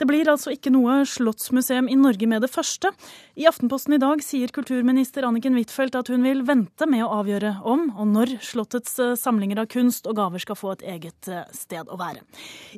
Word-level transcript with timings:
Det 0.00 0.06
blir 0.08 0.30
altså 0.32 0.54
ikke 0.54 0.70
noe 0.72 1.02
slottsmuseum 1.04 1.84
i 1.92 1.96
Norge 2.00 2.24
med 2.24 2.40
det 2.40 2.48
første. 2.48 2.88
I 3.36 3.44
Aftenposten 3.50 3.92
i 3.92 4.00
dag 4.00 4.22
sier 4.24 4.48
kulturminister 4.48 5.26
Anniken 5.28 5.58
Huitfeldt 5.58 5.98
at 5.98 6.08
hun 6.08 6.24
vil 6.24 6.40
vente 6.48 6.86
med 6.88 7.04
å 7.04 7.10
avgjøre 7.18 7.50
om 7.68 7.82
og 7.90 8.08
når 8.08 8.32
Slottets 8.40 8.96
eh, 8.96 9.12
samlinger 9.20 9.60
av 9.60 9.68
kunst 9.68 10.08
og 10.08 10.16
gaver 10.16 10.40
skal 10.40 10.56
få 10.56 10.72
et 10.72 10.86
eget 10.94 11.28
eh, 11.28 11.44
sted 11.52 11.92
å 11.92 11.98
være. 12.00 12.24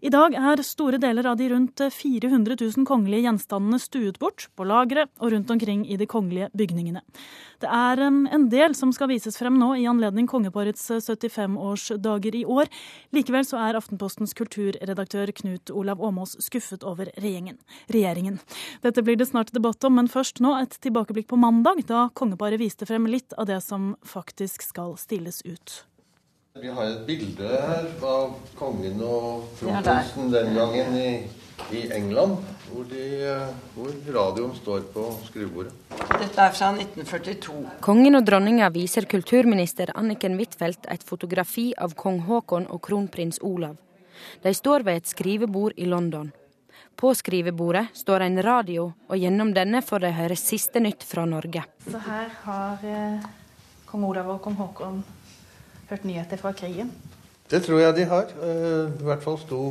I 0.03 0.11
dag 0.11 0.35
er 0.35 0.65
store 0.67 0.99
deler 0.99 1.29
av 1.31 1.39
de 1.39 1.47
rundt 1.53 1.85
400 1.95 2.59
000 2.59 2.89
kongelige 2.91 3.29
gjenstandene 3.29 3.79
stuet 3.79 4.19
bort 4.19 4.49
på 4.59 4.67
lagre 4.67 5.07
og 5.23 5.31
rundt 5.37 5.55
omkring 5.55 5.87
i 5.87 6.01
de 6.01 6.11
kongelige 6.11 6.51
bygningene. 6.59 7.05
Det 7.63 7.71
er 7.71 8.03
en 8.03 8.49
del 8.51 8.75
som 8.75 8.91
skal 8.91 9.13
vises 9.13 9.39
frem 9.39 9.55
nå 9.61 9.77
i 9.79 9.87
anledning 9.87 10.27
kongeparets 10.27 10.89
75-årsdager 10.97 12.35
i 12.41 12.43
år. 12.51 12.67
Likevel 13.15 13.47
så 13.47 13.63
er 13.63 13.79
Aftenpostens 13.79 14.35
kulturredaktør 14.35 15.31
Knut 15.39 15.71
Olav 15.71 16.03
Åmås 16.03 16.35
skuffet 16.43 16.83
over 16.83 17.12
regjeringen. 17.17 17.59
regjeringen. 17.89 18.39
Dette 18.83 19.03
blir 19.03 19.17
det 19.17 19.29
snart 19.31 19.53
debatt 19.53 19.85
om, 19.85 19.97
men 20.01 20.09
først 20.09 20.41
nå 20.41 20.55
et 20.61 20.77
tilbakeblikk 20.81 21.29
på 21.33 21.41
mandag, 21.41 21.85
da 21.87 22.09
kongeparet 22.15 22.61
viste 22.61 22.87
frem 22.87 23.07
litt 23.07 23.33
av 23.39 23.47
det 23.47 23.61
som 23.65 23.95
faktisk 24.05 24.63
skal 24.63 24.97
stilles 25.01 25.43
ut. 25.45 25.83
Vi 26.61 26.69
har 26.69 26.85
et 26.85 27.07
bilde 27.09 27.49
her 27.49 27.87
av 28.05 28.35
kongen 28.59 28.99
og 29.01 29.47
kronprinsen 29.57 30.29
den 30.35 30.51
gangen 30.53 30.97
i, 31.01 31.13
i 31.73 31.87
England, 31.97 32.43
hvor, 32.67 32.85
de, 32.91 33.07
hvor, 33.73 33.89
radioen 34.13 34.53
står 34.59 34.85
på 34.93 35.07
skrivebordet. 35.31 35.73
Dette 36.11 36.45
er 36.45 36.53
fra 36.53 36.69
1942. 36.77 37.57
Kongen 37.81 38.21
og 38.21 38.29
dronninga 38.29 38.69
viser 38.75 39.09
kulturminister 39.09 39.95
Anniken 39.97 40.37
Huitfeldt 40.37 40.85
et 40.93 41.09
fotografi 41.09 41.71
av 41.81 41.97
kong 41.97 42.21
Haakon 42.29 42.69
og 42.69 42.85
kronprins 42.85 43.41
Olav. 43.41 43.81
De 44.45 44.53
står 44.53 44.85
ved 44.85 45.01
et 45.01 45.09
skrivebord 45.09 45.81
i 45.81 45.89
London. 45.89 46.35
På 46.97 47.15
skrivebordet 47.15 47.89
står 47.99 48.27
en 48.27 48.43
radio, 48.43 48.91
og 49.09 49.19
gjennom 49.19 49.53
denne 49.55 49.83
får 49.83 50.05
de 50.05 50.13
høre 50.17 50.37
siste 50.39 50.81
nytt 50.83 51.07
fra 51.07 51.25
Norge. 51.27 51.65
Så 51.89 52.01
her 52.05 52.29
har 52.45 52.85
eh, 52.87 53.25
kong 53.89 54.05
Olav 54.09 54.31
og 54.37 54.43
kong 54.45 54.59
Haakon 54.61 55.01
hørt 55.91 56.05
nyheter 56.09 56.41
fra 56.41 56.53
krigen? 56.57 56.93
Det 57.51 57.63
tror 57.67 57.83
jeg 57.83 57.97
de 57.99 58.05
har. 58.09 58.31
Eh, 58.43 58.93
I 59.01 59.09
hvert 59.09 59.25
fall 59.25 59.41
sto 59.41 59.63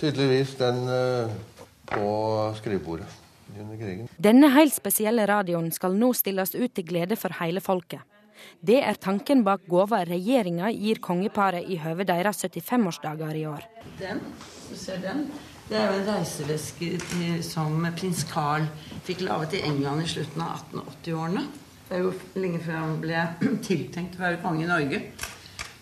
tydeligvis 0.00 0.56
den 0.58 0.80
eh, 0.90 1.34
på 1.92 2.06
skrivebordet 2.58 3.10
under 3.58 3.76
krigen. 3.76 4.08
Denne 4.16 4.50
helt 4.56 4.74
spesielle 4.74 5.26
radioen 5.28 5.70
skal 5.74 5.94
nå 5.98 6.12
stilles 6.16 6.56
ut 6.56 6.72
til 6.74 6.88
glede 6.88 7.18
for 7.20 7.36
hele 7.42 7.62
folket. 7.62 8.00
Det 8.58 8.80
er 8.82 8.98
tanken 8.98 9.44
bak 9.46 9.62
gåva 9.70 10.02
regjeringa 10.08 10.70
gir 10.74 10.98
kongeparet 11.04 11.68
i 11.70 11.78
høve 11.78 12.06
deres 12.08 12.42
75-årsdager 12.42 13.36
i 13.38 13.44
år. 13.46 13.66
Den, 14.00 14.22
du 14.70 14.74
ser 14.78 14.98
den, 15.04 15.26
det 15.68 15.78
er 15.78 15.86
jo 15.88 15.98
en 16.00 16.08
reiseveske 16.08 17.42
som 17.46 17.86
prins 17.96 18.24
Carl 18.28 18.66
fikk 19.06 19.22
laget 19.26 19.58
i 19.58 19.62
England 19.68 20.04
i 20.04 20.08
slutten 20.10 20.42
av 20.44 20.64
1880-årene. 20.72 21.44
Det 21.88 21.96
er 21.96 22.02
jo 22.06 22.12
lenge 22.40 22.60
før 22.64 22.78
han 22.80 22.98
ble 23.02 23.22
tiltenkt 23.68 24.18
å 24.18 24.24
være 24.24 24.42
konge 24.42 24.66
i 24.66 24.70
Norge. 24.70 25.00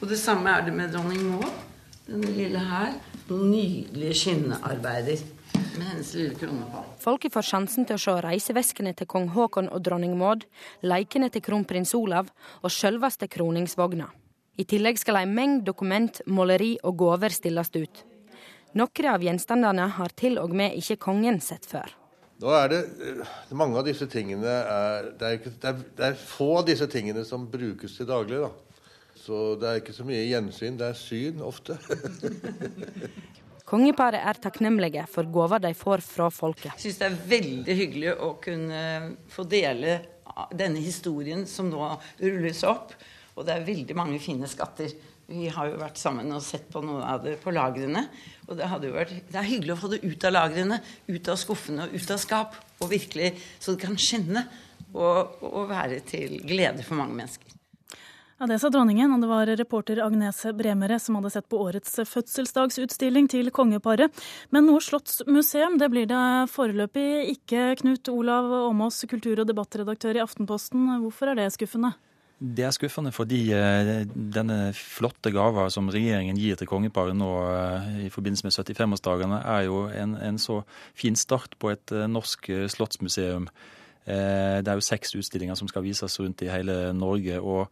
Og 0.00 0.08
det 0.10 0.20
samme 0.20 0.52
er 0.52 0.64
det 0.66 0.76
med 0.76 0.92
dronning 0.94 1.26
Maud. 1.32 1.66
Denne 2.06 2.32
lille 2.34 2.62
her. 2.66 2.96
Nydelige 3.30 4.16
skinnearbeider 4.18 5.20
med 5.78 5.86
hennes 5.86 6.12
lille 6.18 6.34
krone 6.34 6.66
på. 6.72 6.82
Folket 6.98 7.34
får 7.34 7.46
sjansen 7.46 7.86
til 7.86 7.94
å 7.94 8.02
se 8.02 8.16
reiseveskene 8.24 8.92
til 8.98 9.06
kong 9.10 9.28
Haakon 9.36 9.70
og 9.70 9.84
dronning 9.86 10.16
Maud, 10.18 10.48
leikene 10.82 11.30
til 11.30 11.44
kronprins 11.46 11.94
Olav 11.94 12.32
og 12.60 12.74
selveste 12.74 13.30
kroningsvogna. 13.30 14.10
I 14.58 14.66
tillegg 14.68 14.98
skal 15.00 15.22
en 15.22 15.34
mengd 15.36 15.62
dokument, 15.68 16.20
måleri 16.26 16.74
og 16.82 16.98
gaver 17.00 17.32
stilles 17.32 17.70
ut. 17.78 18.02
Noen 18.78 19.08
av 19.10 19.24
gjenstandene 19.24 19.88
har 19.96 20.12
til 20.14 20.38
og 20.38 20.52
med 20.54 20.76
ikke 20.78 21.00
kongen 21.02 21.40
sett 21.42 21.66
før. 21.66 21.90
Nå 22.40 22.52
er 22.56 22.70
det, 22.72 22.80
Mange 23.52 23.76
av 23.80 23.84
disse 23.84 24.06
tingene 24.08 24.46
er 24.46 25.10
det, 25.10 25.26
er 25.26 25.38
ikke, 25.40 25.52
det, 25.52 25.72
er, 25.72 25.82
det 25.98 26.06
er 26.12 26.20
få 26.20 26.52
av 26.60 26.68
disse 26.70 26.86
tingene 26.90 27.24
som 27.26 27.48
brukes 27.50 27.98
til 27.98 28.08
daglig. 28.08 28.40
da. 28.40 28.50
Så 29.20 29.40
det 29.60 29.68
er 29.68 29.82
ikke 29.82 29.96
så 29.96 30.06
mye 30.08 30.22
gjensyn, 30.24 30.78
det 30.80 30.86
er 30.86 30.96
syn 30.96 31.42
ofte. 31.44 31.76
Kongeparet 33.70 34.22
er 34.26 34.38
takknemlige 34.42 35.04
for 35.10 35.28
gaver 35.30 35.60
de 35.62 35.74
får 35.78 36.02
fra 36.02 36.30
folket. 36.34 36.72
Jeg 36.72 36.86
syns 36.86 37.02
det 37.02 37.08
er 37.10 37.20
veldig 37.34 37.76
hyggelig 37.82 38.14
å 38.16 38.32
kunne 38.42 38.80
få 39.30 39.44
dele 39.50 40.00
denne 40.54 40.80
historien 40.82 41.44
som 41.46 41.68
nå 41.70 41.92
rulles 42.22 42.64
opp. 42.66 42.94
Og 43.36 43.46
det 43.46 43.54
er 43.54 43.68
veldig 43.68 43.94
mange 43.98 44.18
fine 44.22 44.48
skatter. 44.50 44.90
Vi 45.30 45.46
har 45.54 45.68
jo 45.70 45.78
vært 45.78 46.00
sammen 46.00 46.32
og 46.34 46.42
sett 46.42 46.66
på 46.72 46.82
noe 46.82 47.04
av 47.06 47.22
det 47.22 47.36
på 47.42 47.52
lagrene. 47.54 48.02
Og 48.48 48.58
det, 48.58 48.66
vært, 48.90 49.14
det 49.30 49.38
er 49.38 49.46
hyggelig 49.46 49.76
å 49.76 49.78
få 49.84 49.92
det 49.92 50.02
ut 50.02 50.26
av 50.26 50.34
lagrene, 50.34 50.80
ut 51.06 51.30
av 51.30 51.38
skuffene 51.38 51.86
og 51.86 51.94
ut 51.94 52.10
av 52.10 52.18
skap. 52.18 52.58
Og 52.82 52.90
virkelig 52.90 53.36
så 53.60 53.76
det 53.76 53.84
kan 53.84 53.98
skjenne 54.00 54.42
og, 54.90 55.38
og 55.46 55.70
være 55.70 56.02
til 56.08 56.40
glede 56.42 56.82
for 56.82 56.98
mange 56.98 57.14
mennesker. 57.14 57.56
Ja, 58.40 58.46
Det 58.48 58.56
sa 58.58 58.70
dronningen, 58.72 59.12
og 59.12 59.20
det 59.20 59.28
var 59.28 59.50
reporter 59.52 59.98
Agnese 60.00 60.54
Bremere 60.56 60.96
som 60.98 61.18
hadde 61.18 61.30
sett 61.34 61.48
på 61.52 61.58
årets 61.60 61.98
fødselsdagsutstilling 62.08 63.28
til 63.28 63.52
kongeparet. 63.52 64.10
Men 64.48 64.64
noe 64.64 64.80
slottsmuseum 64.80 65.76
det 65.78 65.90
blir 65.92 66.08
det 66.08 66.48
foreløpig 66.48 67.36
ikke. 67.36 67.74
Knut 67.84 68.08
Olav 68.08 68.48
Åmås, 68.64 69.04
kultur- 69.12 69.44
og 69.44 69.50
debattredaktør 69.50 70.16
i 70.16 70.24
Aftenposten, 70.24 70.88
hvorfor 71.04 71.30
er 71.30 71.36
det 71.36 71.52
skuffende? 71.52 71.92
Det 72.40 72.64
er 72.64 72.72
skuffende 72.72 73.12
fordi 73.12 73.50
eh, 73.52 74.06
denne 74.08 74.70
flotte 74.72 75.28
gava 75.34 75.66
som 75.68 75.90
regjeringen 75.92 76.38
gir 76.40 76.56
til 76.56 76.70
kongeparet 76.70 77.12
nå 77.16 77.28
eh, 77.44 77.90
i 78.06 78.10
forbindelse 78.12 78.46
med 78.46 78.54
75-årsdagene, 78.56 79.42
er 79.44 79.66
jo 79.68 79.82
en, 79.92 80.14
en, 80.16 80.38
så 80.40 80.62
fin 80.96 81.18
start 81.20 81.58
på 81.60 81.74
et 81.74 81.92
eh, 81.92 82.08
norsk 82.08 82.48
slottsmuseum. 82.72 83.50
Det 84.10 84.66
er 84.66 84.78
jo 84.78 84.82
seks 84.82 85.12
utstillinger 85.14 85.54
som 85.54 85.68
skal 85.68 85.84
vises 85.84 86.16
rundt 86.18 86.40
i 86.42 86.48
hele 86.50 86.94
Norge. 86.96 87.36
og 87.38 87.68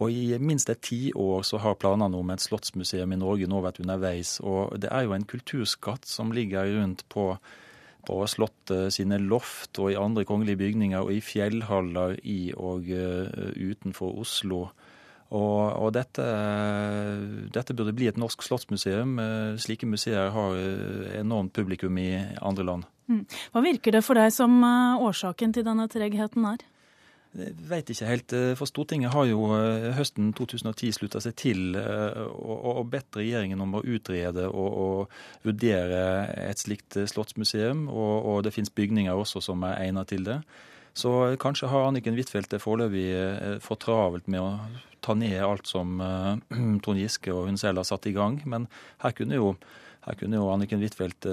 og 0.00 0.12
i 0.12 0.36
minst 0.40 0.70
et 0.72 0.80
tiår 0.80 1.42
så 1.44 1.58
har 1.60 1.76
planene 1.76 2.16
om 2.16 2.30
et 2.32 2.40
slottsmuseum 2.40 3.12
i 3.12 3.18
Norge 3.20 3.48
nå 3.50 3.58
vært 3.60 3.82
underveis. 3.82 4.38
Og 4.40 4.78
det 4.80 4.88
er 4.88 5.04
jo 5.04 5.12
en 5.12 5.26
kulturskatt 5.28 6.08
som 6.08 6.32
ligger 6.32 6.70
rundt 6.78 7.04
på, 7.12 7.34
på 8.10 8.26
Slottet 8.30 8.94
sine 8.96 9.20
loft 9.22 9.78
og 9.78 9.92
i 9.92 9.98
andre 9.98 10.26
kongelige 10.26 10.58
bygninger 10.58 11.04
og 11.04 11.12
i 11.14 11.20
fjellhaller 11.22 12.16
i 12.26 12.52
og 12.58 12.90
uh, 12.90 13.52
utenfor 13.54 14.18
Oslo. 14.24 14.64
Og, 15.30 15.60
og 15.78 15.92
dette, 15.94 16.24
dette, 17.54 17.74
burde 17.78 17.94
bli 17.94 18.08
et 18.10 18.16
norsk 18.18 18.42
slottsmuseum. 18.42 19.12
Slike 19.62 19.86
museer 19.86 20.32
har 20.34 20.56
enormt 21.20 21.52
publikum 21.54 22.00
i 22.02 22.08
andre 22.42 22.66
land. 22.66 22.88
Mm. 23.06 23.20
Hva 23.54 23.62
virker 23.62 23.94
det 23.94 24.02
for 24.02 24.18
deg 24.18 24.34
som 24.34 24.56
årsaken 25.06 25.54
til 25.54 25.68
denne 25.68 25.86
tregheten 25.92 26.48
er? 26.50 26.66
Jeg 27.30 27.52
vet 27.70 27.90
ikke 27.92 28.08
helt. 28.08 28.32
Eh, 28.34 28.52
for 28.58 28.66
Stortinget 28.66 29.12
har 29.14 29.28
jo 29.30 29.44
eh, 29.54 29.92
høsten 29.94 30.32
2010 30.34 30.96
slutta 30.96 31.20
seg 31.22 31.36
til 31.38 31.76
eh, 31.78 32.24
og, 32.26 32.82
bedt 32.90 33.20
regjeringen 33.20 33.60
om 33.62 33.76
å 33.78 33.84
utrede 33.86 34.48
og, 34.48 34.70
og 34.84 35.44
vurdere 35.46 36.00
et 36.48 36.58
slikt 36.58 36.98
slottsmuseum. 37.12 37.86
Og, 37.86 38.14
og 38.32 38.42
det 38.46 38.54
finnes 38.56 38.74
bygninger 38.74 39.14
også 39.14 39.42
som 39.46 39.62
er 39.68 39.78
egnet 39.84 40.10
til 40.10 40.26
det. 40.26 40.40
Så 40.90 41.12
kanskje 41.38 41.68
har 41.70 41.86
Anniken 41.86 42.16
Huitfeldt 42.18 42.56
foreløpig 42.58 43.60
for 43.62 43.78
travelt 43.78 44.26
med 44.26 44.42
å 44.42 44.48
ta 45.00 45.14
ned 45.14 45.38
alt 45.38 45.70
som 45.70 46.00
Trond 46.82 46.98
Giske 46.98 47.30
og 47.30 47.46
hun 47.46 47.60
selv 47.60 47.78
har 47.78 47.86
satt 47.86 48.08
i 48.10 48.14
gang. 48.16 48.40
Men 48.42 48.66
her 49.04 49.14
kunne 49.14 49.38
jo, 49.38 49.52
her 50.08 50.18
kunne 50.18 50.40
jo 50.40 50.50
Anniken 50.50 50.82
Huitfeldt 50.82 51.30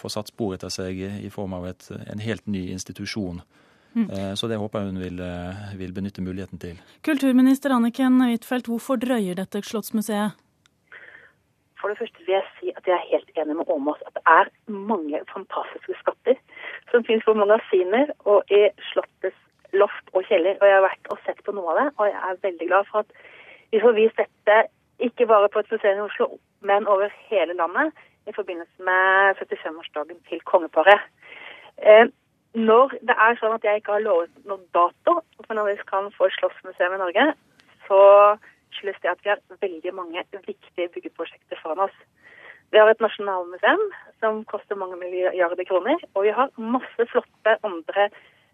få 0.00 0.12
satt 0.12 0.32
spor 0.32 0.56
etter 0.56 0.72
seg 0.72 1.04
i 1.04 1.28
form 1.28 1.52
av 1.60 1.68
et, 1.68 1.84
en 2.08 2.24
helt 2.24 2.48
ny 2.48 2.70
institusjon 2.72 3.44
Mm. 3.94 4.08
Eh, 4.10 4.32
så 4.34 4.48
det 4.50 4.58
håper 4.58 4.80
jeg 4.80 4.90
hun 4.90 5.02
vil, 5.02 5.20
eh, 5.22 5.74
vil, 5.78 5.92
benytte 5.94 6.22
muligheten 6.22 6.58
til. 6.58 6.80
Kulturminister 7.06 7.70
Anniken 7.70 8.20
Huitfeldt, 8.20 8.66
hvorfor 8.66 8.98
drøyer 8.98 9.38
dette 9.38 9.62
Slottsmuseet? 9.62 10.34
For 11.78 11.92
det 11.92 11.98
første 11.98 12.18
vil 12.24 12.34
jeg 12.34 12.48
si 12.58 12.72
at 12.72 12.86
jeg 12.88 12.94
er 12.96 13.10
helt 13.12 13.30
enig 13.38 13.56
med 13.56 13.68
Åmås 13.68 14.00
at 14.08 14.14
det 14.16 14.24
er 14.26 14.50
mange 14.72 15.20
fantastiske 15.28 15.98
skatter 16.00 16.38
som 16.90 17.04
finnes 17.04 17.26
på 17.26 17.34
magasiner 17.36 18.10
og 18.24 18.48
i 18.48 18.62
Slottets 18.90 19.36
loft 19.76 20.10
og 20.14 20.24
kjeller. 20.24 20.56
Og 20.60 20.66
jeg 20.66 20.78
har 20.78 20.86
vært 20.86 21.12
og 21.12 21.20
sett 21.26 21.44
på 21.44 21.52
noe 21.52 21.74
av 21.74 21.80
det, 21.80 21.86
og 21.98 22.08
jeg 22.08 22.18
er 22.30 22.42
veldig 22.46 22.68
glad 22.70 22.90
for 22.90 23.04
at 23.04 23.12
vi 23.74 23.82
får 23.84 23.96
vist 23.98 24.20
dette 24.22 24.58
ikke 25.04 25.26
bare 25.26 25.50
på 25.52 25.60
et 25.60 25.70
museum 25.74 26.00
i 26.00 26.06
Oslo, 26.06 26.28
men 26.62 26.86
over 26.86 27.12
hele 27.28 27.56
landet 27.58 27.92
i 28.30 28.32
forbindelse 28.32 28.88
med 28.88 29.40
75-årsdagen 29.42 30.20
til 30.28 30.40
kongeparet. 30.48 31.02
Når 32.54 32.92
det 33.02 33.14
er 33.18 33.38
sånn 33.40 33.54
at 33.56 33.64
jeg 33.66 33.80
ikke 33.80 33.96
har 33.96 34.04
lovet 34.04 34.30
noen 34.46 34.62
dato 34.76 35.16
for 35.42 35.56
når 35.58 35.72
vi 35.72 35.78
kan 35.88 36.10
få 36.14 36.28
Slottsmuseum 36.36 36.94
i 36.94 37.00
Norge, 37.02 37.24
så 37.88 38.00
skyldes 38.74 39.00
det 39.02 39.10
at 39.10 39.24
vi 39.24 39.32
har 39.32 39.42
veldig 39.62 39.94
mange 39.94 40.22
viktige 40.46 40.90
byggeprosjekter 40.94 41.58
foran 41.62 41.82
oss. 41.88 41.96
Vi 42.70 42.78
har 42.78 42.90
et 42.90 43.02
nasjonalmuseum 43.02 43.82
som 44.22 44.40
koster 44.50 44.78
mange 44.78 44.96
milliarder 45.02 45.66
kroner, 45.66 45.98
og 46.14 46.24
vi 46.26 46.32
har 46.38 46.54
masse 46.58 47.06
flotte 47.10 47.58
andre 47.66 48.08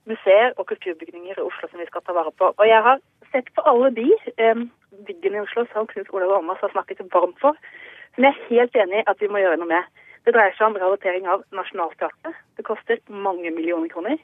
museer 0.08 0.53
og 0.56 0.67
kulturbygninger 0.73 1.37
i 1.37 1.44
Oslo 1.44 1.69
som 1.69 1.81
vi 1.81 1.88
skal 1.88 2.05
ta 2.05 2.17
vare 2.17 2.32
på. 2.41 2.50
Og 2.56 2.69
jeg 2.69 2.82
har 2.88 3.00
sett 3.32 3.53
på 3.55 3.64
alle 3.69 3.93
de 3.96 4.08
eh, 4.37 4.62
byggene 5.06 5.41
i 5.41 5.44
Oslo 5.44 5.67
som 5.73 5.88
Knut 5.93 6.08
Olav 6.17 6.38
Åmås 6.38 6.62
har 6.64 6.73
snakket 6.73 7.05
varmt 7.12 7.37
for, 7.43 7.56
som 8.14 8.26
jeg 8.26 8.32
er 8.32 8.49
helt 8.49 8.81
enig 8.85 9.03
i 9.03 9.08
at 9.12 9.20
vi 9.20 9.29
må 9.29 9.43
gjøre 9.44 9.61
noe 9.61 9.70
med. 9.76 10.00
Det 10.26 10.34
dreier 10.37 10.52
seg 10.56 10.69
om 10.69 10.76
rehabilitering 10.76 11.28
av 11.32 11.44
Nationaltheatret. 11.56 12.37
Det 12.56 12.64
koster 12.67 13.00
mange 13.08 13.50
millioner 13.55 13.88
kroner. 13.93 14.19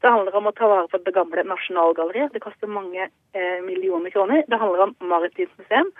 Det 0.00 0.08
handler 0.08 0.36
om 0.38 0.48
å 0.48 0.54
ta 0.56 0.68
vare 0.70 0.88
på 0.88 1.00
det 1.04 1.12
gamle 1.16 1.44
Nasjonalgalleriet. 1.44 2.32
Det 2.32 2.42
koster 2.44 2.70
mange 2.70 3.02
eh, 3.08 3.58
millioner 3.66 4.14
kroner. 4.14 4.44
Det 4.48 4.60
handler 4.60 4.86
om 4.86 4.94
Maritimt 5.10 5.52
museum. 5.58 5.90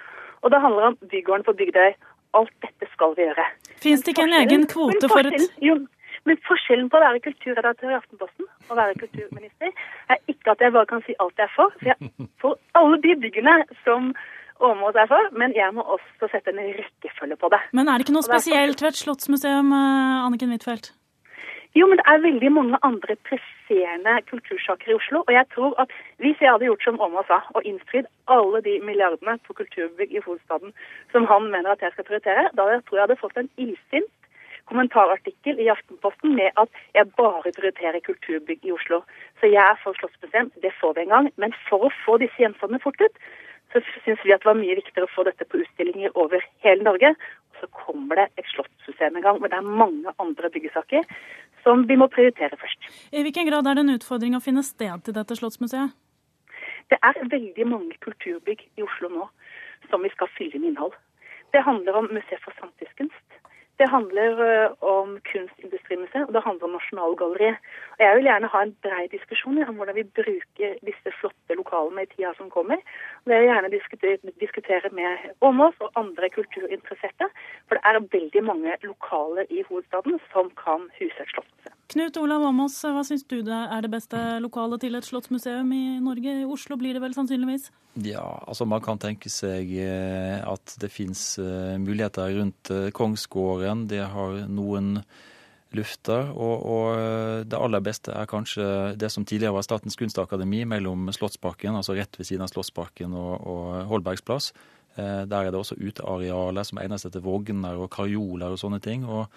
Og 0.40 0.54
det 0.54 0.60
handler 0.62 0.92
om 0.92 0.98
Bygården 1.10 1.44
på 1.44 1.56
Bygdøy. 1.58 1.96
Alt 2.38 2.52
dette 2.64 2.88
skal 2.94 3.16
vi 3.18 3.26
gjøre. 3.26 3.44
Fins 3.82 4.04
det 4.06 4.14
ikke 4.14 4.28
en 4.28 4.38
egen 4.38 4.68
kvote 4.70 5.10
for 5.10 5.26
et 5.26 5.58
jo, 5.60 5.74
men 6.28 6.38
forskjellen 6.46 6.88
på 6.92 6.98
å 6.98 7.02
være 7.02 7.22
kulturredaktør 7.24 7.90
i 7.90 7.96
Aftenposten 7.98 8.46
og 8.68 8.76
være 8.78 8.98
kulturminister, 9.00 9.72
er 10.12 10.20
ikke 10.30 10.54
at 10.54 10.62
jeg 10.62 10.74
bare 10.76 10.88
kan 10.90 11.02
si 11.06 11.16
alt 11.18 11.40
jeg 11.40 11.48
er 11.48 11.54
for. 11.56 11.74
For 11.80 11.90
jeg 11.90 12.12
for 12.42 12.60
alle 12.78 13.00
de 13.02 13.16
byggene 13.24 13.56
som 13.82 14.12
Åmås 14.60 14.96
er 15.00 15.08
for, 15.08 15.28
men 15.32 15.54
jeg 15.56 15.72
må 15.74 15.82
også 15.96 16.28
sette 16.30 16.52
en 16.52 16.60
rekkefølge 16.60 17.36
på 17.40 17.48
det. 17.52 17.60
Men 17.72 17.88
er 17.88 17.98
det 17.98 18.06
ikke 18.06 18.16
noe 18.18 18.28
spesielt 18.28 18.82
ved 18.82 18.92
et 18.92 19.02
slottsmuseum, 19.02 19.72
eh, 19.72 20.24
Anniken 20.26 20.52
Huitfeldt? 20.52 20.92
Jo, 21.78 21.86
men 21.86 22.00
det 22.00 22.06
er 22.10 22.24
veldig 22.26 22.50
mange 22.52 22.78
andre 22.82 23.14
presserende 23.28 24.14
kultursaker 24.30 24.90
i 24.90 24.96
Oslo. 24.98 25.22
Og 25.26 25.32
jeg 25.32 25.46
tror 25.54 25.76
at 25.82 25.92
hvis 26.18 26.40
jeg 26.42 26.50
hadde 26.50 26.66
gjort 26.66 26.86
som 26.86 27.02
Åmås 27.06 27.28
sa, 27.30 27.38
og 27.54 27.66
innfridd 27.70 28.08
alle 28.36 28.60
de 28.66 28.80
milliardene 28.88 29.38
på 29.46 29.54
kulturbygg 29.60 30.16
i 30.16 30.24
hovedstaden 30.24 30.74
som 31.12 31.28
han 31.30 31.46
mener 31.54 31.70
at 31.70 31.84
jeg 31.84 31.92
skal 31.94 32.08
prioritere, 32.08 32.48
da 32.58 32.64
tror 32.66 32.96
jeg 32.96 33.00
jeg 33.00 33.06
hadde 33.06 33.22
fått 33.22 33.38
en 33.38 33.52
illsint 33.64 34.10
kommentarartikkel 34.70 35.62
i 35.62 35.70
Aftenposten 35.74 36.34
med 36.40 36.50
at 36.62 36.70
jeg 36.94 37.06
bare 37.20 37.54
prioriterer 37.58 38.06
kulturbygg 38.08 38.66
i 38.66 38.74
Oslo. 38.78 39.02
Så 39.38 39.50
jeg 39.54 39.62
er 39.62 39.78
for 39.82 39.98
Slottsmuseum, 39.98 40.50
det 40.64 40.72
får 40.80 40.92
vi 40.96 41.06
en 41.06 41.14
gang. 41.14 41.30
Men 41.42 41.54
for 41.68 41.86
å 41.86 41.94
få 42.04 42.18
disse 42.22 42.42
gjenstandene 42.42 42.82
fort 42.82 43.00
ut, 43.06 43.16
så 43.72 43.82
syns 44.04 44.24
vi 44.24 44.32
at 44.34 44.42
det 44.42 44.50
var 44.50 44.58
mye 44.58 44.78
viktigere 44.78 45.06
å 45.06 45.14
få 45.14 45.24
dette 45.28 45.46
på 45.46 45.60
utstillinger 45.62 46.16
over 46.18 46.42
hele 46.64 46.86
Norge. 46.86 47.12
Og 47.52 47.62
så 47.62 47.68
kommer 47.76 48.18
det 48.18 48.28
et 48.40 48.48
slottsmuseum 48.50 49.18
en 49.18 49.26
gang. 49.26 49.40
Men 49.40 49.52
det 49.52 49.58
er 49.60 49.74
mange 49.82 50.14
andre 50.18 50.50
byggesaker 50.50 51.06
som 51.64 51.84
vi 51.88 51.98
må 52.00 52.08
prioritere 52.12 52.56
først. 52.60 52.88
I 53.12 53.22
hvilken 53.26 53.48
grad 53.50 53.68
er 53.68 53.78
det 53.78 53.84
en 53.86 53.96
utfordring 53.96 54.36
å 54.36 54.44
finne 54.44 54.64
sted 54.66 55.04
til 55.06 55.16
dette 55.16 55.36
slottsmuseet? 55.38 55.94
Det 56.90 56.98
er 57.06 57.20
veldig 57.30 57.66
mange 57.70 57.98
kulturbygg 58.02 58.64
i 58.80 58.82
Oslo 58.82 59.12
nå 59.12 59.28
som 59.90 60.02
vi 60.02 60.10
skal 60.14 60.30
fylle 60.36 60.58
med 60.58 60.72
innhold. 60.72 60.96
Det 61.54 61.62
handler 61.66 61.98
om 61.98 62.10
Museet 62.10 62.42
for 62.44 62.54
samtidskunst. 62.58 63.38
Det 63.80 63.88
handler 63.88 64.40
eh, 64.46 64.70
om 64.84 65.16
Kunstindustrimuseet, 65.30 66.26
og 66.28 66.34
det 66.34 66.42
handler 66.44 66.68
om 66.68 66.74
Nasjonalgalleriet. 66.76 67.56
Jeg 68.00 68.16
vil 68.16 68.28
gjerne 68.30 68.48
ha 68.48 68.60
en 68.64 68.70
brei 68.84 69.02
diskusjon 69.12 69.58
om 69.60 69.76
hvordan 69.76 69.98
vi 69.98 70.06
bruker 70.18 70.78
disse 70.88 71.10
flotte 71.18 71.56
lokalene 71.58 72.06
i 72.06 72.08
tida 72.08 72.30
som 72.38 72.48
kommer. 72.52 72.80
Og 73.20 73.28
det 73.28 73.36
vil 73.36 73.44
jeg 73.44 73.50
gjerne 73.50 73.72
diskutere, 73.74 74.32
diskutere 74.40 74.90
med 74.96 75.26
Åmås 75.44 75.76
og 75.84 75.98
andre 76.00 76.30
kulturinteresserte. 76.32 77.28
For 77.68 77.76
det 77.76 77.84
er 77.84 78.08
veldig 78.16 78.42
mange 78.46 78.78
lokaler 78.86 79.52
i 79.52 79.60
hovedstaden 79.68 80.16
som 80.32 80.48
kan 80.56 80.88
huse 80.96 81.20
et 81.20 81.34
slottsmuseum. 81.34 81.76
Knut 81.92 82.16
Olav 82.22 82.46
Åmås, 82.48 82.78
hva 82.88 83.02
syns 83.04 83.26
du 83.28 83.40
det 83.44 83.62
er 83.76 83.84
det 83.84 83.92
beste 83.92 84.18
lokalet 84.40 84.80
til 84.86 84.96
et 84.96 85.04
slottsmuseum 85.04 85.72
i 85.76 85.84
Norge? 86.00 86.40
I 86.40 86.48
Oslo 86.48 86.78
blir 86.80 86.96
det 86.96 87.02
vel 87.04 87.16
sannsynligvis? 87.18 87.68
Ja, 88.00 88.24
altså 88.48 88.64
man 88.64 88.80
kan 88.80 89.02
tenke 89.02 89.28
seg 89.28 89.74
eh, 89.76 90.38
at 90.40 90.78
det 90.80 90.88
fins 90.94 91.34
eh, 91.42 91.76
muligheter 91.82 92.32
rundt 92.38 92.72
Kongsgården. 92.96 93.90
Det 93.92 94.06
har 94.14 94.46
noen 94.48 95.02
lufter. 95.76 96.32
Og, 96.34 96.66
og, 96.66 97.46
det 97.50 97.58
aller 97.58 97.84
beste 97.84 98.14
er 98.16 98.28
kanskje 98.30 98.66
det 99.00 99.10
som 99.12 99.24
tidligere 99.24 99.56
var 99.56 99.66
Statens 99.66 99.98
kunstakademi 100.00 100.64
mellom 100.68 101.08
Slottsparken, 101.14 101.78
altså 101.78 101.96
rett 101.98 102.18
ved 102.18 102.28
siden 102.28 102.46
av 102.46 102.52
Slottsparken 102.52 103.14
og, 103.16 103.32
og 103.46 103.80
Holbergs 103.90 104.24
plass. 104.26 104.50
Eh, 104.98 105.24
der 105.30 105.46
er 105.46 105.50
det 105.50 105.60
også 105.60 105.78
utearealer 105.78 106.66
som 106.66 106.80
egner 106.82 107.00
seg 107.00 107.14
til 107.14 107.24
vogner 107.24 107.78
og 107.78 107.90
karjoler 107.94 108.54
og 108.54 108.60
sånne 108.62 108.80
ting. 108.82 109.06
Og, 109.06 109.30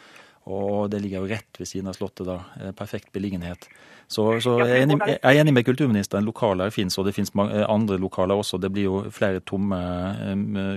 og 0.43 0.89
det 0.91 0.99
ligger 0.99 1.23
jo 1.23 1.31
rett 1.31 1.59
ved 1.59 1.69
siden 1.69 1.87
av 1.87 1.95
Slottet, 1.95 2.27
da. 2.27 2.71
Perfekt 2.75 3.13
beliggenhet. 3.15 3.69
Så, 4.07 4.25
så 4.43 4.57
jeg, 4.59 4.69
er 4.69 4.83
enig, 4.83 4.97
jeg, 5.07 5.19
er 5.23 5.39
enig, 5.41 5.53
med 5.55 5.65
kulturministeren. 5.65 6.25
Lokaler 6.27 6.69
fins, 6.73 6.97
og 6.99 7.07
det 7.07 7.13
fins 7.15 7.31
andre 7.33 7.97
lokaler 7.97 8.35
også. 8.35 8.59
Det 8.61 8.69
blir 8.73 8.89
jo 8.89 8.97
flere 9.13 9.39
tomme 9.47 9.79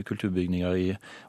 kulturbygninger 0.07 0.77
i 0.79 0.87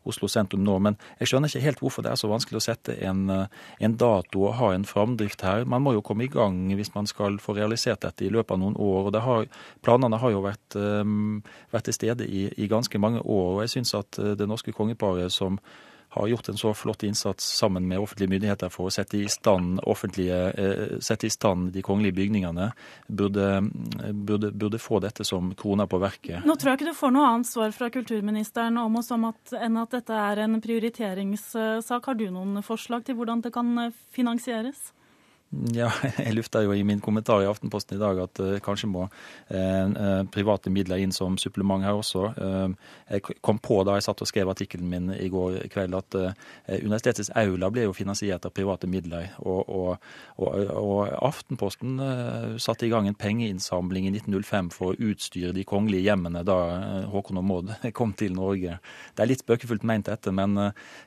Oslo 0.07 0.30
sentrum 0.31 0.63
nå. 0.63 0.78
Men 0.86 1.00
jeg 1.19 1.31
skjønner 1.31 1.51
ikke 1.51 1.66
helt 1.66 1.81
hvorfor 1.81 2.06
det 2.06 2.13
er 2.13 2.22
så 2.22 2.30
vanskelig 2.31 2.62
å 2.62 2.63
sette 2.68 2.95
en, 3.10 3.25
en 3.28 3.98
dato 3.98 4.45
og 4.45 4.56
ha 4.62 4.72
en 4.75 4.86
framdrift 4.88 5.44
her. 5.48 5.66
Man 5.66 5.83
må 5.83 5.98
jo 5.98 6.06
komme 6.06 6.28
i 6.28 6.31
gang 6.31 6.62
hvis 6.78 6.94
man 6.95 7.10
skal 7.10 7.42
få 7.44 7.57
realisert 7.57 8.06
dette 8.06 8.28
i 8.28 8.31
løpet 8.33 8.56
av 8.56 8.62
noen 8.62 8.78
år. 8.78 9.10
og 9.10 9.19
har, 9.28 9.50
Planene 9.83 10.22
har 10.22 10.36
jo 10.36 10.45
vært, 10.45 10.78
vært 11.74 11.90
til 11.90 11.98
stede 11.98 12.30
i, 12.30 12.48
i 12.56 12.69
ganske 12.72 13.01
mange 13.01 13.25
år. 13.25 13.57
og 13.57 13.62
jeg 13.66 13.78
syns 13.80 13.98
at 13.98 14.22
det 14.38 14.48
norske 14.48 14.75
kongeparet 14.75 15.33
som 15.33 15.60
har 16.09 16.27
gjort 16.27 16.50
en 16.50 16.57
så 16.57 16.74
flott 16.74 17.04
innsats 17.04 17.57
sammen 17.57 17.88
med 17.88 18.00
offentlige 18.00 18.30
myndigheter 18.30 18.71
for 18.74 18.88
å 18.88 18.94
sette 18.94 19.18
i 19.19 19.27
stand, 19.30 19.80
eh, 19.83 20.98
sette 21.00 21.27
i 21.27 21.30
stand 21.30 21.71
de 21.74 21.81
kongelige 21.81 22.15
bygningene, 22.15 22.71
burde, 23.07 23.48
burde, 24.13 24.51
burde, 24.51 24.80
få 24.80 25.01
dette 25.04 25.25
som 25.25 25.54
krona 25.56 25.88
på 25.88 26.00
verket. 26.00 26.45
Nå 26.45 26.56
tror 26.56 26.71
jeg 26.71 26.80
ikke 26.80 26.92
du 26.92 26.98
får 26.98 27.12
noe 27.12 27.27
annet 27.27 27.50
svar 27.50 27.71
fra 27.75 27.89
kulturministeren 27.89 28.77
om 28.77 28.95
oss 28.95 29.12
om 29.12 29.25
at, 29.30 29.54
enn 29.54 29.77
at 29.77 29.92
dette 29.92 30.13
er 30.13 30.45
en 30.45 30.62
prioriteringssak. 30.62 32.06
Har 32.07 32.15
du 32.15 32.30
noen 32.31 32.63
forslag 32.63 33.06
til 33.06 33.18
hvordan 33.19 33.44
det 33.44 33.54
kan 33.56 33.92
finansieres? 34.15 34.92
Ja, 35.47 35.88
jeg 36.19 36.35
lufta 36.35 36.59
jo 36.65 36.73
i 36.75 36.83
min 36.83 36.99
kommentar 36.99 37.39
i 37.39 37.47
Aftenposten 37.47 37.95
i 37.95 38.01
dag 38.01 38.19
at 38.19 38.39
uh, 38.44 38.57
kanskje 38.63 38.89
må 38.91 39.05
uh, 39.07 40.23
private 40.33 40.71
midler 40.73 40.99
inn 40.99 41.13
som 41.15 41.38
supplement 41.39 41.85
her 41.88 41.95
også. 41.95 42.25
Uh, 42.35 42.73
jeg 43.07 43.23
kom 43.45 43.61
på 43.63 43.79
da 43.88 43.95
jeg 43.95 44.07
satt 44.09 44.23
og 44.25 44.27
skrev 44.27 44.51
artikkelen 44.51 44.89
min 44.91 45.13
i 45.15 45.29
går 45.31 45.61
kveld 45.71 45.95
at 45.95 46.15
universitetets 46.67 47.29
aula 47.39 47.69
ble 47.71 47.85
jo 47.85 47.95
finansiert 47.95 48.44
av 48.45 48.51
private 48.55 48.89
midler. 48.91 49.29
Og, 49.39 49.69
og, 49.71 50.09
og, 50.35 50.57
og 50.75 51.13
Aftenposten 51.23 51.95
satte 52.59 52.88
i 52.88 52.91
gang 52.91 53.07
en 53.07 53.15
pengeinnsamling 53.15 54.09
i 54.09 54.11
1905 54.17 54.71
for 54.75 54.91
å 54.91 55.11
utstyre 55.11 55.53
de 55.55 55.63
kongelige 55.67 56.09
hjemmene 56.09 56.44
da 56.47 56.57
Håkon 57.13 57.39
og 57.39 57.47
Maud 57.47 57.71
kom 57.97 58.11
til 58.19 58.35
Norge. 58.35 58.79
Det 59.15 59.23
er 59.23 59.31
litt 59.31 59.45
spøkefullt 59.45 59.88
ment 59.88 60.09
dette, 60.11 60.33
men 60.35 60.57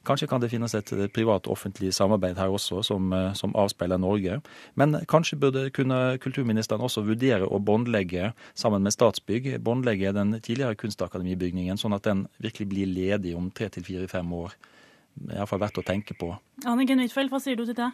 kanskje 0.08 0.30
kan 0.30 0.40
det 0.42 0.52
finnes 0.52 0.74
et 0.78 0.94
privat-offentlig 1.14 1.92
samarbeid 1.96 2.40
her 2.40 2.56
også 2.56 2.80
som, 2.86 3.12
som 3.36 3.54
avspeiler 3.58 4.00
Norge. 4.00 4.29
Norge. 4.30 4.40
Men 4.74 5.00
kanskje 5.08 5.38
burde 5.38 5.70
kunne 5.74 6.18
kulturministeren 6.22 6.82
også 6.84 7.04
vurdere 7.06 7.48
å 7.48 7.58
båndlegge, 7.58 8.32
sammen 8.54 8.82
med 8.82 8.94
Statsbygg, 8.94 9.58
båndlegge 9.60 10.14
den 10.16 10.38
tidligere 10.40 10.78
kunstakademibygningen, 10.78 11.78
sånn 11.78 11.96
at 11.96 12.04
den 12.04 12.26
virkelig 12.38 12.68
blir 12.68 12.86
ledig 12.86 13.36
om 13.36 13.50
tre 13.50 13.68
til 13.68 13.84
fire-fem 13.86 14.32
år. 14.32 14.54
Iallfall 15.30 15.60
verdt 15.60 15.80
å 15.80 15.86
tenke 15.86 16.14
på. 16.18 16.32
Anniken 16.64 17.00
Huitfeldt, 17.02 17.32
hva 17.32 17.40
sier 17.42 17.58
du 17.58 17.66
til 17.66 17.76
det? 17.76 17.90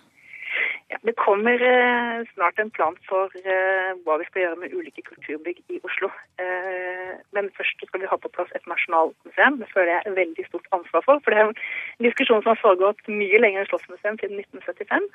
Ja, 0.97 1.01
det 1.09 1.17
kommer 1.27 1.59
eh, 1.73 2.25
snart 2.35 2.59
en 2.59 2.71
plan 2.71 2.95
for 3.09 3.29
eh, 3.53 3.91
hva 4.05 4.15
vi 4.17 4.25
skal 4.29 4.43
gjøre 4.43 4.61
med 4.63 4.73
ulike 4.73 5.03
kulturbygg 5.05 5.59
i 5.69 5.81
Oslo. 5.85 6.09
Eh, 6.41 7.13
men 7.37 7.51
først 7.59 7.85
skal 7.85 8.01
vi 8.01 8.09
ha 8.09 8.17
på 8.17 8.31
plass 8.33 8.55
et 8.57 8.65
nasjonalmuseum. 8.71 9.59
Det 9.61 9.69
føler 9.75 9.93
jeg 9.93 10.03
er 10.07 10.17
veldig 10.21 10.47
stort 10.49 10.71
ansvar 10.79 11.05
for. 11.05 11.21
For 11.21 11.35
det 11.35 11.43
er 11.43 11.51
en 11.51 12.07
diskusjon 12.09 12.41
som 12.41 12.55
har 12.55 12.63
foregått 12.63 13.13
mye 13.13 13.43
lenger 13.43 13.65
enn 13.65 13.69
Slottsmuseum 13.69 14.17
siden 14.23 14.41
1975. 14.41 15.11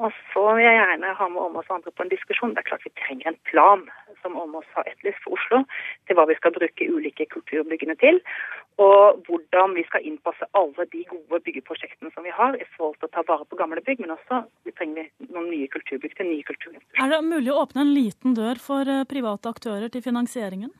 Og 0.00 0.10
så 0.32 0.44
vil 0.56 0.66
jeg 0.66 0.80
gjerne 0.80 1.14
ha 1.20 1.28
med 1.30 1.44
Åmås 1.44 1.70
og 1.70 1.78
andre 1.78 1.94
på 1.94 2.06
en 2.06 2.14
diskusjon. 2.16 2.56
Det 2.56 2.64
er 2.64 2.70
klart 2.72 2.88
vi 2.88 2.94
trenger 3.04 3.30
en 3.30 3.40
plan, 3.52 3.86
som 4.22 4.38
Åmås 4.38 4.68
har 4.76 4.88
etterlyst 4.88 5.22
for 5.24 5.38
Oslo, 5.38 5.62
til 6.06 6.18
hva 6.18 6.26
vi 6.30 6.38
skal 6.38 6.54
bruke 6.56 6.88
ulike 6.88 7.28
kulturbyggene 7.34 7.98
til 8.02 8.22
og 8.80 9.20
hvordan 9.26 9.74
vi 9.76 9.84
skal 9.88 10.04
innpasse 10.08 10.46
alle 10.56 10.86
de 10.92 11.02
gode 11.10 11.40
byggeprosjektene 11.46 12.10
som 12.14 12.24
vi 12.24 12.32
har 12.32 12.56
i 12.56 12.66
forhold 12.76 12.96
til 12.98 13.08
å 13.10 13.12
ta 13.16 13.24
vare 13.28 13.44
på 13.48 13.58
gamle 13.60 13.82
bygg, 13.84 14.00
men 14.00 14.14
også 14.14 14.42
vi 14.66 14.72
trenger 14.76 15.10
noen 15.28 15.50
nye 15.50 15.68
kulturbygg 15.72 16.16
til 16.16 16.30
nye 16.30 16.46
kulturinstitusjoner. 16.48 17.04
Er 17.04 17.12
det 17.12 17.20
mulig 17.28 17.52
å 17.52 17.60
åpne 17.64 17.84
en 17.84 17.94
liten 17.94 18.36
dør 18.38 18.60
for 18.62 18.88
eh, 18.88 19.04
private 19.08 19.52
aktører 19.52 19.92
til 19.92 20.04
finansieringen? 20.04 20.72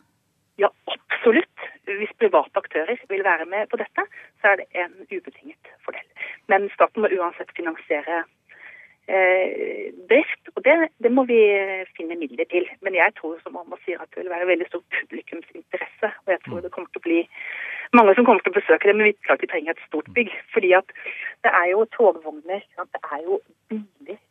Ja, 0.60 0.72
absolutt. 0.94 1.48
Hvis 1.84 2.12
private 2.20 2.62
aktører 2.62 3.00
vil 3.10 3.24
være 3.26 3.44
med 3.50 3.68
på 3.68 3.80
dette, 3.80 4.06
så 4.40 4.52
er 4.52 4.62
det 4.62 4.68
en 4.84 4.94
ubetinget 5.10 5.72
fordel. 5.84 6.06
Men 6.48 6.70
staten 6.72 7.04
må 7.04 7.10
uansett 7.12 7.52
finansiere 7.56 8.22
eh, 9.10 9.92
drift, 10.08 10.41
og 10.62 10.66
det, 10.68 10.88
det, 11.02 11.10
må 11.12 11.24
vi 11.26 11.40
finne 11.96 12.14
midler 12.14 12.46
til. 12.54 12.68
Men 12.86 12.94
jeg 12.94 13.10
tror 13.18 13.38
som 13.42 13.56
mamma 13.58 13.78
sier 13.82 13.98
at 13.98 14.10
det 14.14 14.22
vil 14.22 14.30
være 14.30 14.46
veldig 14.46 14.68
stor 14.68 14.82
publikumsinteresse, 14.94 16.10
og 16.24 16.30
jeg 16.30 16.40
tror 16.44 16.60
det 16.62 16.70
kommer 16.70 16.92
til 16.92 17.02
å 17.02 17.06
bli 17.08 17.18
mange 17.98 18.14
som 18.14 18.28
kommer 18.28 18.44
til 18.44 18.54
å 18.54 18.58
besøke 18.60 18.86
det, 18.86 18.94
men 18.94 19.08
vi, 19.10 19.16
klart 19.26 19.42
vi 19.42 19.50
trenger 19.50 19.74
et 19.74 19.82
stort 19.88 20.12
bygg. 20.14 20.30
Fordi 20.54 20.70
at 20.78 20.94
det 21.42 21.50
er 21.50 21.66
jo 21.72 21.82
togvogner, 21.96 22.62
det 22.78 23.02
er 23.02 23.26
jo 23.26 23.40
biler 23.72 24.22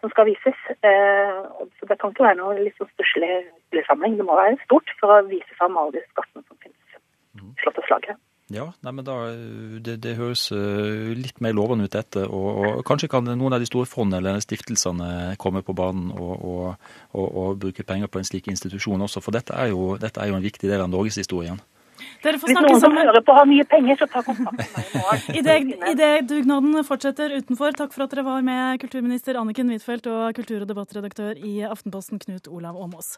som 0.00 0.14
skal 0.14 0.30
vises. 0.30 0.62
Eh, 0.78 1.42
så 1.80 1.90
det 1.90 1.98
kan 1.98 2.14
ikke 2.14 2.28
være 2.28 2.38
noe 2.38 2.62
liksom 2.62 2.86
stusslig 2.94 3.84
samling. 3.90 4.14
Det 4.20 4.30
må 4.30 4.38
være 4.38 4.62
stort 4.62 4.94
for 5.02 5.18
å 5.18 5.22
vise 5.26 5.58
fram 5.58 5.74
alle 5.74 5.98
de 5.98 6.06
skattene 6.12 6.46
som 6.46 6.62
finnes 6.62 6.78
i 6.94 7.62
Slottet 7.64 7.90
Ja, 8.50 8.64
nei, 8.82 8.92
men 8.92 9.06
da, 9.06 9.14
det, 9.78 10.00
det, 10.02 10.16
høres 10.18 10.48
eh, 10.50 11.12
litt 11.14 11.38
mer 11.44 11.54
lovende 11.54 11.86
ut 11.86 11.94
dette. 11.94 12.24
Og, 12.26 12.48
og, 12.58 12.80
kanskje 12.86 13.10
kan 13.12 13.28
noen 13.30 13.54
av 13.54 13.62
de 13.62 13.68
store 13.68 13.86
fondene 13.86 14.18
eller 14.18 14.42
stiftelsene 14.42 15.36
komme 15.38 15.62
på 15.62 15.76
banen 15.78 16.10
og, 16.16 16.42
og, 16.42 16.88
og, 17.14 17.52
bruke 17.62 17.86
penger 17.86 18.10
på 18.10 18.18
en 18.18 18.26
slik 18.26 18.50
institusjon 18.50 19.06
også. 19.06 19.22
For 19.22 19.36
dette 19.36 19.54
er 19.54 19.70
jo, 19.70 19.94
dette 20.02 20.18
er 20.18 20.32
jo 20.32 20.40
en 20.40 20.46
viktig 20.46 20.66
del 20.66 20.82
av 20.82 20.90
norgeshistorien. 20.90 21.62
Dere 22.24 22.40
får 22.40 22.50
Hvis 22.50 22.58
noen 22.58 22.74
som 22.74 22.88
sammen. 22.88 23.06
hører 23.06 23.22
på 23.24 23.34
har 23.36 23.46
mye 23.48 23.64
penger, 23.70 24.00
så 24.00 24.08
ta 24.10 24.22
kontakt 24.26 24.58
med 24.58 24.66
meg 24.74 24.90
i 24.90 25.00
morgen. 25.04 25.34
Idet 25.40 25.58
idet 25.94 26.12
dugnaden 26.28 26.84
fortsetter 26.88 27.36
utenfor, 27.38 27.76
takk 27.76 27.94
for 27.94 28.06
at 28.08 28.14
dere 28.16 28.26
var 28.26 28.42
med, 28.44 28.80
kulturminister 28.82 29.38
Anniken 29.40 29.70
Huitfeldt 29.72 30.10
og 30.10 30.34
kultur- 30.36 30.64
og 30.64 30.70
debattredaktør 30.72 31.38
i 31.38 31.60
Aftenposten, 31.68 32.20
Knut 32.24 32.50
Olav 32.50 32.80
Åmås. 32.80 33.14